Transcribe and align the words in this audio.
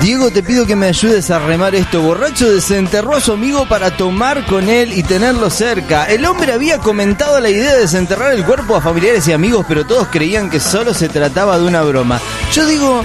Diego, 0.00 0.30
te 0.30 0.42
pido 0.42 0.66
que 0.66 0.76
me 0.76 0.86
ayudes 0.86 1.30
a 1.30 1.38
remar 1.38 1.74
esto. 1.74 2.00
Borracho 2.02 2.50
desenterró 2.50 3.16
a 3.16 3.20
su 3.20 3.32
amigo 3.32 3.66
para 3.66 3.96
tomar 3.96 4.44
con 4.46 4.68
él 4.68 4.92
y 4.92 5.02
tenerlo 5.02 5.50
cerca. 5.50 6.04
El 6.06 6.24
hombre 6.26 6.52
había 6.52 6.78
comentado 6.78 7.38
la 7.40 7.50
idea 7.50 7.72
de 7.74 7.80
desenterrar 7.80 8.32
el 8.32 8.44
cuerpo 8.44 8.76
a 8.76 8.80
familiares 8.80 9.26
y 9.28 9.32
amigos, 9.32 9.64
pero 9.68 9.84
todos 9.86 10.08
creían 10.10 10.50
que 10.50 10.60
solo 10.60 10.94
se 10.94 11.08
trataba 11.08 11.58
de 11.58 11.66
una 11.66 11.82
broma. 11.82 12.20
Yo 12.52 12.66
digo, 12.66 13.04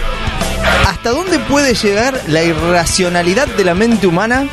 ¿hasta 0.88 1.10
dónde 1.12 1.39
puede 1.39 1.73
llegar 1.73 2.20
la 2.28 2.43
irracionalidad 2.43 3.48
de 3.48 3.66
la 3.66 3.75
mente 3.75 4.07
humana? 4.07 4.48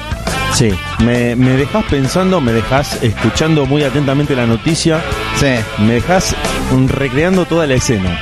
Sí, 0.55 0.71
me, 1.05 1.37
me 1.37 1.51
dejas 1.57 1.85
pensando, 1.91 2.41
me 2.41 2.53
dejas 2.53 3.03
escuchando 3.03 3.67
muy 3.67 3.83
atentamente 3.85 4.35
la 4.35 4.47
noticia, 4.47 5.03
Sí. 5.39 5.55
me 5.79 5.95
dejas 5.95 6.35
recreando 6.89 7.45
toda 7.45 7.67
la 7.67 7.75
escena. 7.75 8.19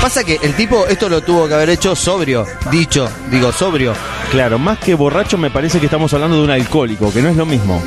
Pasa 0.00 0.22
que 0.24 0.38
el 0.42 0.54
tipo 0.54 0.86
esto 0.86 1.08
lo 1.08 1.20
tuvo 1.22 1.48
que 1.48 1.54
haber 1.54 1.70
hecho 1.70 1.94
sobrio, 1.96 2.46
dicho, 2.70 3.10
digo 3.30 3.52
sobrio. 3.52 3.94
Claro, 4.30 4.58
más 4.58 4.78
que 4.78 4.94
borracho 4.94 5.36
me 5.36 5.50
parece 5.50 5.80
que 5.80 5.86
estamos 5.86 6.12
hablando 6.14 6.36
de 6.36 6.44
un 6.44 6.50
alcohólico, 6.50 7.12
que 7.12 7.20
no 7.20 7.28
es 7.28 7.36
lo 7.36 7.44
mismo. 7.44 7.82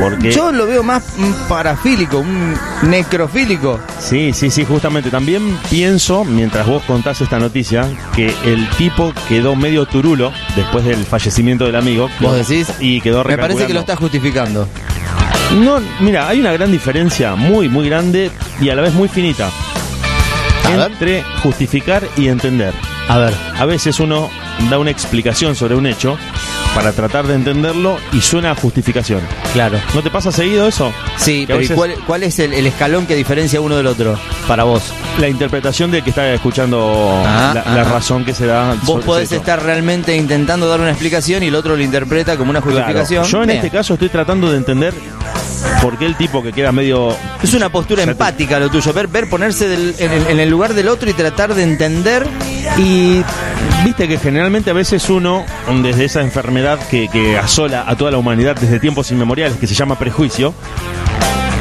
Porque 0.00 0.30
Yo 0.30 0.52
lo 0.52 0.66
veo 0.66 0.82
más 0.82 1.02
parafílico, 1.48 2.18
un 2.18 2.54
necrofílico. 2.82 3.80
sí, 3.98 4.32
sí, 4.32 4.50
sí, 4.50 4.64
justamente 4.64 5.10
también 5.10 5.58
pienso 5.70 6.24
mientras 6.24 6.66
vos 6.66 6.82
contás 6.84 7.20
esta 7.20 7.38
noticia 7.38 7.88
que 8.14 8.32
el 8.44 8.68
tipo 8.70 9.12
quedó 9.28 9.56
medio 9.56 9.86
turulo 9.86 10.32
después 10.56 10.84
del 10.84 11.04
fallecimiento 11.04 11.64
del 11.64 11.76
amigo. 11.76 12.08
¿Vos 12.20 12.36
decís? 12.36 12.68
Y 12.80 13.00
quedó 13.00 13.24
Me 13.24 13.38
parece 13.38 13.66
que 13.66 13.74
lo 13.74 13.80
está 13.80 13.96
justificando. 13.96 14.68
No, 15.60 15.80
mira, 16.00 16.28
hay 16.28 16.40
una 16.40 16.52
gran 16.52 16.70
diferencia, 16.70 17.34
muy, 17.34 17.68
muy 17.68 17.88
grande 17.88 18.30
y 18.60 18.68
a 18.68 18.74
la 18.74 18.82
vez 18.82 18.92
muy 18.92 19.08
finita. 19.08 19.50
A 20.74 20.76
ver. 20.76 20.92
entre 20.92 21.22
justificar 21.42 22.02
y 22.16 22.28
entender. 22.28 22.72
A 23.08 23.18
ver. 23.18 23.34
A 23.58 23.64
veces 23.64 24.00
uno 24.00 24.30
da 24.70 24.78
una 24.78 24.90
explicación 24.90 25.54
sobre 25.54 25.74
un 25.74 25.86
hecho 25.86 26.18
para 26.74 26.92
tratar 26.92 27.26
de 27.26 27.34
entenderlo 27.34 27.96
y 28.12 28.20
suena 28.20 28.50
a 28.50 28.54
justificación. 28.54 29.20
Claro. 29.54 29.78
¿No 29.94 30.02
te 30.02 30.10
pasa 30.10 30.30
seguido 30.30 30.68
eso? 30.68 30.92
Sí, 31.16 31.40
Que 31.40 31.46
pero 31.46 31.58
¿y 31.58 31.62
veces 31.62 31.76
cuál, 31.76 31.94
cuál 32.06 32.22
es 32.22 32.38
el, 32.38 32.52
el 32.52 32.66
escalón 32.66 33.06
que 33.06 33.14
diferencia 33.16 33.60
uno 33.60 33.76
del 33.76 33.86
otro 33.86 34.18
para 34.46 34.64
vos? 34.64 34.82
La 35.18 35.28
interpretación 35.28 35.90
del 35.90 36.04
que 36.04 36.10
está 36.10 36.30
escuchando 36.32 37.22
Ah, 37.26 37.52
la, 37.54 37.62
ah, 37.66 37.74
la 37.74 37.84
razón 37.84 38.24
que 38.24 38.34
se 38.34 38.46
da. 38.46 38.76
Vos 38.82 39.02
podés 39.04 39.32
estar 39.32 39.62
realmente 39.62 40.14
intentando 40.14 40.68
dar 40.68 40.80
una 40.80 40.90
explicación 40.90 41.42
y 41.42 41.46
el 41.46 41.54
otro 41.54 41.74
lo 41.76 41.82
interpreta 41.82 42.36
como 42.36 42.50
una 42.50 42.60
Claro, 42.60 42.76
justificación. 42.76 43.24
Yo 43.24 43.42
en 43.42 43.50
este 43.50 43.70
caso 43.70 43.94
estoy 43.94 44.10
tratando 44.10 44.50
de 44.50 44.58
entender 44.58 44.92
por 45.82 45.96
qué 45.98 46.06
el 46.06 46.16
tipo 46.16 46.42
que 46.42 46.52
queda 46.52 46.72
medio 46.72 47.14
Es 47.42 47.54
una 47.54 47.68
postura 47.70 48.02
empática 48.02 48.58
lo 48.58 48.68
tuyo, 48.70 48.92
ver, 48.92 49.08
ver 49.08 49.28
ponerse 49.28 49.68
del- 49.68 49.94
en, 49.98 50.12
el- 50.12 50.26
en 50.28 50.40
el 50.40 50.48
lugar 50.50 50.74
del 50.74 50.88
otro 50.88 51.08
y 51.08 51.12
tratar 51.12 51.54
de 51.54 51.62
entender. 51.62 52.26
Y 52.76 53.22
viste 53.84 54.06
que 54.08 54.18
generalmente 54.18 54.70
a 54.70 54.74
veces 54.74 55.08
uno, 55.10 55.44
desde 55.82 56.04
esa 56.04 56.20
enfermedad 56.22 56.78
que, 56.90 57.08
que 57.08 57.38
asola 57.38 57.84
a 57.86 57.96
toda 57.96 58.10
la 58.10 58.18
humanidad 58.18 58.56
desde 58.56 58.78
tiempos 58.80 59.10
inmemoriales, 59.10 59.56
que 59.58 59.66
se 59.66 59.74
llama 59.74 59.98
prejuicio, 59.98 60.54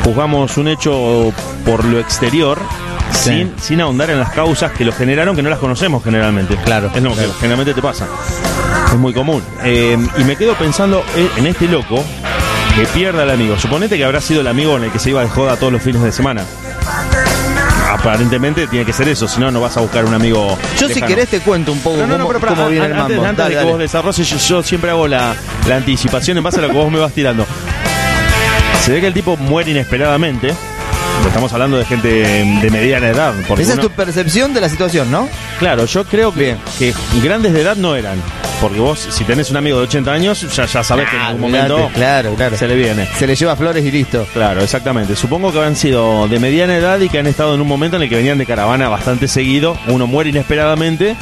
juzgamos 0.04 0.58
un 0.58 0.68
hecho 0.68 1.34
por 1.66 1.86
lo 1.86 2.00
exterior 2.00 2.60
Sí. 3.14 3.30
sin, 3.30 3.54
sin 3.60 3.82
ahondar 3.82 4.10
en 4.10 4.20
las 4.20 4.32
causas 4.32 4.74
que 4.74 4.84
lo 4.84 4.92
generaron, 4.92 5.34
que 5.36 5.42
no 5.42 5.50
las 5.50 5.60
conocemos 5.60 6.04
generalmente. 6.04 6.56
Claro, 6.66 6.92
Es 6.94 7.02
lo 7.02 7.14
claro. 7.14 7.30
que 7.30 7.36
generalmente 7.40 7.74
te 7.74 7.82
pasa. 7.82 8.06
Es 8.86 8.94
muy 8.96 9.14
común. 9.14 9.42
Eh, 9.64 9.98
y 10.18 10.24
me 10.26 10.36
quedo 10.36 10.54
pensando 10.56 11.04
eh, 11.16 11.30
en 11.38 11.48
este 11.48 11.68
loco 11.68 12.04
que 12.78 12.86
pierda 12.94 13.24
al 13.24 13.32
amigo. 13.32 13.58
Suponete 13.60 13.98
que 13.98 14.06
habrá 14.06 14.22
sido 14.22 14.42
el 14.42 14.48
amigo 14.48 14.78
en 14.78 14.84
el 14.84 14.92
que 14.92 15.00
se 15.00 15.10
iba 15.10 15.22
de 15.22 15.30
joda 15.30 15.56
todos 15.58 15.74
los 15.74 15.82
fines 15.82 16.02
de 16.04 16.12
semana. 16.12 16.44
Aparentemente 17.92 18.68
tiene 18.68 18.86
que 18.86 18.94
ser 18.94 19.08
eso, 19.08 19.28
si 19.28 19.40
no, 19.40 19.50
no 19.50 19.62
vas 19.62 19.76
a 19.78 19.82
buscar 19.82 20.06
un 20.06 20.14
amigo. 20.14 20.58
Yo 20.80 20.88
si 20.88 21.02
querés 21.02 21.30
te 21.30 21.40
cuento 21.40 21.72
un 21.72 21.80
poco 21.80 21.98
No, 21.98 22.06
no, 22.06 22.18
no, 22.18 22.26
cómo, 22.26 22.28
pero, 22.28 22.40
pero, 22.42 22.56
cómo 22.56 22.70
viene 22.70 22.86
el 22.86 22.94
antes, 22.94 23.18
mambo. 23.18 23.26
antes 23.30 23.38
Dale, 23.38 23.50
de 23.50 23.56
que 23.56 23.56
dale. 23.58 23.72
vos 23.72 23.80
desarrolles, 23.80 24.30
yo, 24.30 24.38
yo 24.38 24.64
siempre 24.64 24.92
hago 24.92 25.08
la, 25.08 25.36
la 25.68 25.76
anticipación 25.78 26.38
en 26.38 26.44
base 26.44 26.60
a 26.60 26.62
lo 26.62 26.68
que 26.68 26.74
vos 26.76 26.92
me 26.92 27.00
vas 27.00 27.14
tirando. 27.14 27.46
Se 28.84 28.92
ve 28.92 29.02
que 29.02 29.08
el 29.08 29.14
tipo 29.14 29.36
muere 29.38 29.72
inesperadamente. 29.72 30.54
Estamos 31.26 31.52
hablando 31.52 31.78
de 31.78 31.86
gente 31.86 32.08
de 32.08 32.70
mediana 32.70 33.08
edad. 33.10 33.34
Esa 33.58 33.74
es 33.74 33.80
tu 33.80 33.90
percepción 33.90 34.54
de 34.54 34.62
la 34.62 34.70
situación, 34.70 35.10
¿no? 35.10 35.28
Claro, 35.60 35.86
yo 35.86 36.06
creo 36.06 36.32
que, 36.32 36.40
Bien. 36.40 36.60
que 36.78 36.94
grandes 37.22 37.54
de 37.54 37.62
edad 37.62 37.76
no 37.76 37.96
eran. 37.96 38.22
Porque 38.62 38.80
vos, 38.80 39.00
si 39.00 39.24
tenés 39.24 39.52
un 39.52 39.58
amigo 39.58 39.78
de 39.78 39.84
80 39.84 40.12
años, 40.12 40.56
ya, 40.56 40.66
ya 40.66 40.84
sabés 40.84 41.10
que 41.10 41.16
en 41.16 41.22
algún 41.22 41.42
momento 41.42 41.90
claro, 41.94 42.34
claro. 42.36 42.58
se 42.58 42.68
le 42.68 42.76
viene. 42.76 43.08
Se 43.18 43.28
le 43.28 43.36
lleva 43.36 43.56
flores 43.56 43.86
y 43.86 43.92
listo. 43.92 44.28
Claro, 44.34 44.62
exactamente. 44.62 45.16
Supongo 45.16 45.52
que 45.52 45.60
habrán 45.60 45.76
sido 45.76 46.28
de 46.28 46.40
mediana 46.40 46.76
edad 46.76 47.00
y 47.00 47.10
que 47.10 47.20
han 47.20 47.28
estado 47.28 47.54
en 47.54 47.62
un 47.62 47.68
momento 47.68 47.98
en 47.98 48.04
el 48.04 48.10
que 48.10 48.16
venían 48.16 48.38
de 48.38 48.46
caravana 48.46 48.90
bastante 48.90 49.28
seguido. 49.28 49.78
Uno 49.88 50.08
muere 50.08 50.32
inesperadamente 50.32 51.16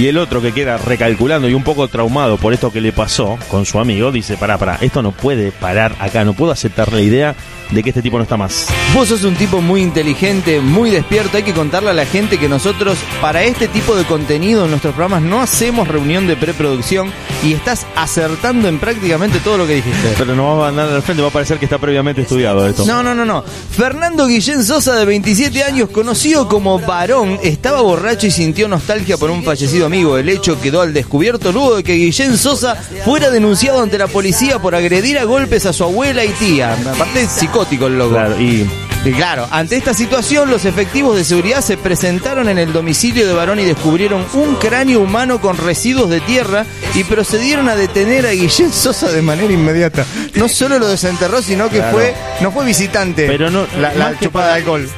y 0.00 0.08
el 0.08 0.16
otro 0.16 0.40
que 0.40 0.52
queda 0.52 0.78
recalculando 0.78 1.46
y 1.46 1.52
un 1.52 1.62
poco 1.62 1.86
traumado 1.86 2.38
por 2.38 2.54
esto 2.54 2.72
que 2.72 2.80
le 2.80 2.90
pasó 2.90 3.38
con 3.50 3.66
su 3.66 3.78
amigo 3.78 4.10
dice, 4.10 4.38
pará, 4.38 4.56
pará, 4.56 4.78
esto 4.80 5.02
no 5.02 5.12
puede 5.12 5.52
parar 5.52 5.94
acá, 6.00 6.24
no 6.24 6.32
puedo 6.32 6.52
aceptar 6.52 6.90
la 6.90 7.02
idea 7.02 7.36
de 7.70 7.82
que 7.82 7.90
este 7.90 8.02
tipo 8.02 8.16
no 8.16 8.24
está 8.24 8.36
más. 8.36 8.66
Vos 8.94 9.08
sos 9.08 9.24
un 9.24 9.36
tipo 9.36 9.60
muy 9.60 9.82
inteligente, 9.82 10.60
muy 10.60 10.90
despierto. 10.90 11.36
Hay 11.36 11.42
que 11.42 11.52
contarle 11.52 11.90
a 11.90 11.92
la 11.92 12.06
gente 12.06 12.38
que 12.38 12.48
nosotros, 12.48 12.98
para 13.20 13.44
este 13.44 13.68
tipo 13.68 13.94
de 13.94 14.04
contenido 14.04 14.64
en 14.64 14.70
nuestros 14.70 14.94
programas, 14.94 15.22
no 15.22 15.40
hacemos 15.40 15.86
reunión 15.86 16.26
de 16.26 16.36
preproducción 16.36 17.12
y 17.44 17.52
estás 17.52 17.86
acertando 17.94 18.68
en 18.68 18.78
prácticamente 18.78 19.38
todo 19.40 19.58
lo 19.58 19.66
que 19.66 19.76
dijiste. 19.76 20.14
Pero 20.18 20.34
no 20.34 20.56
va 20.56 20.66
a 20.66 20.68
andar 20.70 20.88
al 20.88 21.02
frente, 21.02 21.22
va 21.22 21.28
a 21.28 21.32
parecer 21.32 21.58
que 21.58 21.66
está 21.66 21.78
previamente 21.78 22.22
estudiado 22.22 22.66
esto. 22.66 22.84
No, 22.86 23.02
no, 23.02 23.14
no, 23.14 23.24
no. 23.24 23.42
Fernando 23.42 24.26
Guillén 24.26 24.64
Sosa, 24.64 24.96
de 24.96 25.04
27 25.04 25.62
años, 25.62 25.90
conocido 25.90 26.48
como 26.48 26.78
varón, 26.80 27.38
estaba 27.42 27.82
borracho 27.82 28.26
y 28.26 28.30
sintió 28.30 28.66
nostalgia 28.68 29.16
por 29.16 29.30
un 29.30 29.44
fallecido 29.44 29.88
amigo. 29.90 30.16
El 30.18 30.28
hecho 30.28 30.60
quedó 30.60 30.82
al 30.82 30.94
descubierto 30.94 31.50
luego 31.50 31.76
de 31.76 31.82
que 31.82 31.94
Guillén 31.94 32.38
Sosa 32.38 32.76
fuera 33.04 33.30
denunciado 33.30 33.82
ante 33.82 33.98
la 33.98 34.06
policía 34.06 34.60
por 34.60 34.74
agredir 34.76 35.18
a 35.18 35.24
golpes 35.24 35.66
a 35.66 35.72
su 35.72 35.82
abuela 35.84 36.24
y 36.24 36.28
tía. 36.30 36.74
Aparte, 36.74 37.26
psicótico 37.26 37.88
el 37.88 37.98
loco. 37.98 38.10
Claro, 38.14 38.40
y 38.40 38.68
Y 39.04 39.12
claro, 39.12 39.48
ante 39.50 39.76
esta 39.76 39.94
situación, 39.94 40.50
los 40.50 40.66
efectivos 40.66 41.16
de 41.16 41.24
seguridad 41.24 41.62
se 41.62 41.76
presentaron 41.78 42.48
en 42.50 42.58
el 42.58 42.70
domicilio 42.72 43.26
de 43.26 43.32
varón 43.32 43.58
y 43.58 43.64
descubrieron 43.64 44.24
un 44.34 44.56
cráneo 44.56 45.00
humano 45.00 45.40
con 45.40 45.56
residuos 45.56 46.10
de 46.10 46.20
tierra 46.20 46.66
y 46.94 47.02
procedieron 47.04 47.68
a 47.70 47.76
detener 47.76 48.26
a 48.26 48.30
Guillén 48.32 48.70
Sosa 48.70 49.10
de 49.10 49.22
manera 49.22 49.50
inmediata. 49.52 50.04
No 50.34 50.48
solo 50.50 50.78
lo 50.78 50.86
desenterró, 50.86 51.40
sino 51.42 51.68
que 51.70 51.78
Claro. 51.78 51.92
fue 51.96 52.14
no 52.42 52.52
fue 52.52 52.64
visitante. 52.66 53.26
Pero 53.26 53.50
no- 53.50 53.66
la, 53.80 54.14
chupada 54.20 54.48
de 54.48 54.54
alcohol. 54.54 54.88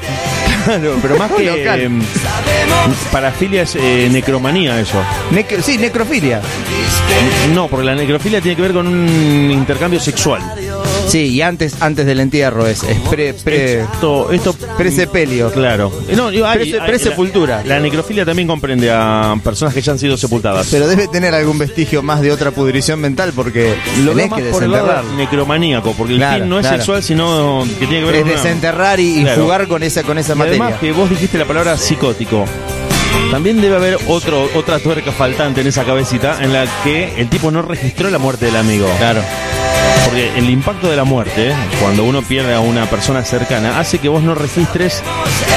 Claro, 0.64 0.96
pero 1.02 1.16
más 1.18 1.30
que 1.36 1.44
Local. 1.44 1.80
eh, 1.80 1.90
parafilia 3.10 3.62
es 3.62 3.76
eh, 3.76 4.08
necromanía 4.10 4.80
eso. 4.80 4.98
Sí, 5.62 5.78
necrofilia. 5.78 6.40
No, 7.54 7.68
porque 7.68 7.86
la 7.86 7.94
necrofilia 7.94 8.40
tiene 8.40 8.56
que 8.56 8.62
ver 8.62 8.72
con 8.72 8.86
un 8.86 9.50
intercambio 9.50 10.00
sexual. 10.00 10.42
Sí, 11.12 11.26
y 11.28 11.42
antes 11.42 11.74
antes 11.80 12.06
del 12.06 12.20
entierro 12.20 12.66
es, 12.66 12.82
es 12.84 12.98
pre, 13.10 13.34
pre, 13.34 13.82
Esto, 13.82 14.32
esto 14.32 14.54
pre-sepelio. 14.78 15.50
Claro. 15.52 15.92
No, 16.16 16.30
digo, 16.30 16.46
hay- 16.46 16.60
Prese- 16.60 16.80
hay- 16.80 16.88
presepultura. 16.88 17.62
La, 17.66 17.74
la 17.74 17.80
necrofilia 17.80 18.24
también 18.24 18.48
comprende 18.48 18.90
a 18.90 19.36
personas 19.44 19.74
que 19.74 19.82
ya 19.82 19.92
han 19.92 19.98
sido 19.98 20.16
sepultadas. 20.16 20.68
Pero 20.70 20.88
debe 20.88 21.08
tener 21.08 21.34
algún 21.34 21.58
vestigio 21.58 22.02
más 22.02 22.22
de 22.22 22.32
otra 22.32 22.50
pudrición 22.50 22.98
mental 22.98 23.32
porque 23.36 23.74
lo 23.98 24.14
veo 24.14 24.14
tenés 24.14 24.30
más 24.30 24.40
que 24.40 24.48
por 24.50 24.62
el 24.64 24.70
lado 24.72 24.86
desenterrar. 24.86 25.16
necromaníaco, 25.18 25.92
porque 25.98 26.14
el 26.14 26.18
Claro, 26.18 26.38
fin 26.44 26.48
no 26.48 26.58
es 26.58 26.62
claro. 26.66 26.76
sexual, 26.78 27.02
sino 27.02 27.64
que 27.78 27.86
tiene 27.86 28.00
que 28.00 28.06
ver 28.06 28.14
Es 28.16 28.22
con 28.22 28.30
una- 28.32 28.42
desenterrar 28.42 28.98
y, 29.00 29.18
y 29.18 29.22
Claro. 29.24 29.42
jugar 29.42 29.68
con 29.68 29.82
esa 29.82 30.02
con 30.04 30.16
esa 30.16 30.32
Y 30.32 30.36
materia. 30.36 30.62
además 30.64 30.80
que 30.80 30.92
vos 30.92 31.10
dijiste 31.10 31.36
la 31.36 31.44
palabra 31.44 31.76
psicótico. 31.76 32.46
También 33.30 33.60
debe 33.60 33.76
haber 33.76 33.98
otro, 34.08 34.48
otra 34.54 34.78
tuerca 34.78 35.12
faltante 35.12 35.60
en 35.60 35.66
esa 35.66 35.84
cabecita 35.84 36.42
en 36.42 36.54
la 36.54 36.64
que 36.82 37.20
el 37.20 37.28
tipo 37.28 37.50
no 37.50 37.60
registró 37.60 38.08
la 38.08 38.16
muerte 38.18 38.46
del 38.46 38.56
amigo. 38.56 38.88
Claro. 38.98 39.20
Porque 40.04 40.36
el 40.36 40.50
impacto 40.50 40.88
de 40.90 40.96
la 40.96 41.04
muerte, 41.04 41.52
cuando 41.80 42.04
uno 42.04 42.22
pierde 42.22 42.54
a 42.54 42.60
una 42.60 42.86
persona 42.86 43.24
cercana, 43.24 43.78
hace 43.78 43.98
que 43.98 44.08
vos 44.08 44.22
no 44.22 44.34
registres 44.34 45.02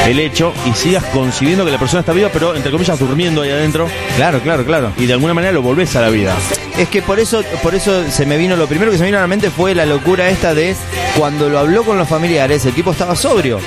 el 0.08 0.20
hecho 0.20 0.54
y 0.66 0.74
sigas 0.74 1.04
concibiendo 1.06 1.66
que 1.66 1.72
la 1.72 1.80
persona 1.80 2.02
está 2.02 2.14
viva, 2.14 2.30
pero 2.32 2.56
entre 2.56 2.72
comillas 2.72 3.00
durmiendo 3.00 3.42
ahí 3.42 3.50
adentro 3.52 3.88
Claro, 4.18 4.40
claro, 4.42 4.64
claro. 4.66 4.92
y 4.98 5.06
de 5.06 5.14
alguna 5.14 5.34
manera 5.34 5.52
lo 5.52 5.62
volvés 5.62 5.96
a 5.96 6.02
la 6.02 6.10
vida. 6.10 6.36
Es 6.78 6.90
que 6.90 7.02
por 7.02 7.20
eso, 7.20 7.42
por 7.64 7.74
eso 7.74 8.04
se 8.10 8.26
me 8.26 8.38
vino, 8.38 8.56
lo 8.56 8.68
primero 8.68 8.92
que 8.92 8.98
se 8.98 9.04
me 9.04 9.08
vino 9.08 9.18
a 9.18 9.22
la 9.22 9.28
mente 9.28 9.50
fue 9.50 9.74
la 9.74 9.86
locura 9.86 10.30
esta 10.30 10.54
de 10.54 10.76
cuando 11.18 11.50
lo 11.50 11.60
habló 11.60 11.84
con 11.84 11.98
los 11.98 12.08
familiares, 12.08 12.66
el 12.66 12.74
tipo 12.74 12.92
estaba 12.92 13.16
sobrio. 13.16 13.60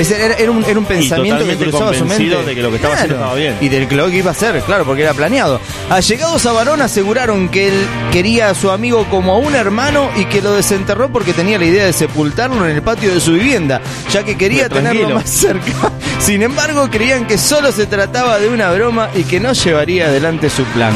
Ese 0.00 0.24
era, 0.24 0.34
era 0.34 0.50
un, 0.50 0.64
era 0.64 0.78
un 0.78 0.84
pensamiento 0.86 1.46
que 1.46 1.56
cruzaba 1.56 1.92
su 1.94 2.04
mente. 2.06 2.24
de 2.24 2.54
que 2.54 2.62
lo 2.62 2.70
que 2.70 2.76
estaba 2.76 2.94
haciendo 2.94 3.16
estaba 3.16 3.34
bien. 3.34 3.56
Y 3.60 3.68
de 3.68 3.80
lo 3.90 4.08
que 4.08 4.16
iba 4.16 4.30
a 4.30 4.32
hacer, 4.32 4.60
claro, 4.62 4.84
porque 4.84 5.02
era 5.02 5.12
planeado. 5.14 5.60
Allegados 5.90 6.46
a 6.46 6.52
Varón 6.52 6.80
aseguraron 6.80 7.48
que 7.48 7.68
él 7.68 7.74
quería 8.12 8.50
a 8.50 8.54
su 8.54 8.70
amigo 8.70 9.06
como 9.10 9.32
a 9.34 9.38
un 9.38 9.54
hermano 9.54 10.10
y 10.16 10.24
que 10.24 10.40
lo 10.40 10.52
desenterró 10.54 11.12
porque 11.12 11.32
tenía 11.32 11.58
la 11.58 11.66
idea 11.66 11.84
de 11.84 11.92
sepultarlo 11.92 12.64
en 12.66 12.74
el 12.76 12.82
patio 12.82 13.12
de 13.12 13.20
su 13.20 13.32
vivienda, 13.32 13.80
ya 14.10 14.24
que 14.24 14.36
quería 14.36 14.68
Pero 14.68 14.80
tranquilo. 14.80 14.92
tenerlo 15.06 15.20
más 15.20 15.30
cerca. 15.30 15.92
Sin 16.18 16.42
embargo, 16.42 16.88
creían 16.90 17.26
que 17.26 17.38
solo 17.38 17.72
se 17.72 17.86
trataba 17.86 18.38
de 18.38 18.48
una 18.48 18.70
broma 18.72 19.10
y 19.14 19.24
que 19.24 19.40
no 19.40 19.52
llevaría 19.52 20.06
adelante 20.06 20.48
su 20.50 20.64
plan. 20.64 20.92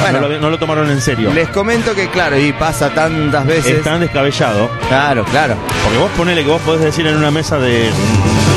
Bueno, 0.00 0.20
no, 0.20 0.28
lo, 0.28 0.40
no 0.40 0.50
lo 0.50 0.58
tomaron 0.58 0.90
en 0.90 1.00
serio. 1.00 1.30
les 1.34 1.48
comento 1.48 1.94
que 1.94 2.08
claro, 2.08 2.38
y 2.38 2.52
pasa 2.52 2.90
tantas 2.90 3.44
veces. 3.46 3.78
Es 3.78 3.82
tan 3.84 4.00
descabellado. 4.00 4.70
Claro, 4.88 5.24
claro. 5.24 5.54
Porque 5.84 5.98
vos 5.98 6.10
ponele 6.16 6.42
que 6.44 6.50
vos 6.50 6.62
podés 6.62 6.80
decir 6.82 7.06
en 7.06 7.16
una 7.16 7.30
mesa 7.30 7.58
de 7.58 7.90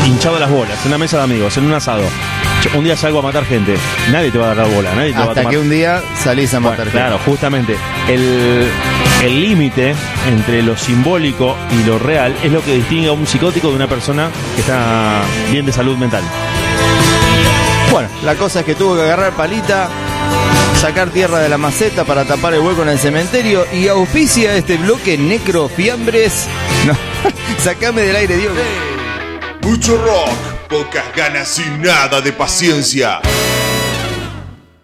hinchado 0.06 0.40
las 0.40 0.50
bolas, 0.50 0.80
en 0.84 0.88
una 0.90 0.98
mesa 0.98 1.18
de 1.18 1.24
amigos, 1.24 1.58
en 1.58 1.66
un 1.66 1.74
asado. 1.74 2.04
Un 2.76 2.84
día 2.84 2.96
salgo 2.96 3.20
a 3.20 3.22
matar 3.24 3.44
gente. 3.46 3.76
Nadie 4.12 4.30
te 4.32 4.38
va 4.38 4.52
a 4.52 4.56
dar 4.56 4.68
la 4.68 4.76
bola, 4.76 4.94
nadie 4.96 5.12
te 5.14 5.18
va 5.18 5.24
a 5.26 5.28
Hasta 5.30 5.42
tomar. 5.42 5.52
que 5.52 5.58
un 5.60 5.70
día 5.70 6.02
salís 6.24 6.54
a 6.54 6.60
Bueno, 6.60 6.70
matar 6.72 6.86
gente. 6.86 6.98
claro, 7.00 7.20
justamente. 7.26 7.76
El 8.08 8.68
el 9.24 9.42
límite 9.42 9.94
entre 10.28 10.62
lo 10.64 10.76
simbólico 10.78 11.56
y 11.72 11.84
lo 11.88 12.00
real 12.00 12.36
es 12.44 12.52
lo 12.52 12.64
que 12.64 12.76
distingue 12.76 13.08
a 13.10 13.12
un 13.12 13.28
psicótico 13.28 13.70
de 13.70 13.76
una 13.76 13.88
persona 13.88 14.30
que 14.56 14.62
está 14.62 15.22
bien 15.52 15.66
de 15.66 15.72
salud 15.72 15.96
mental. 15.98 16.24
Bueno, 17.92 18.10
la 18.24 18.36
cosa 18.36 18.60
es 18.62 18.66
que 18.66 18.74
tuvo 18.76 18.96
que 18.96 19.02
agarrar 19.04 19.34
palita, 19.34 19.90
sacar 20.82 21.12
tierra 21.12 21.38
de 21.38 21.48
la 21.48 21.60
maceta 21.60 22.06
para 22.06 22.26
tapar 22.26 22.56
el 22.56 22.62
hueco 22.62 22.82
en 22.82 22.90
el 22.90 22.98
cementerio 22.98 23.68
y 23.72 23.88
auspicia 23.88 24.56
este 24.56 24.78
bloque 24.78 25.16
necrofiambres. 25.16 26.48
No, 26.88 26.98
sacame 27.60 28.02
del 28.02 28.16
aire, 28.16 28.36
Dios. 28.38 28.54
Mucho 29.62 29.96
rock, 30.04 30.34
pocas 30.68 31.06
ganas 31.16 31.60
y 31.60 31.70
nada 31.78 32.20
de 32.22 32.34
paciencia. 32.34 33.22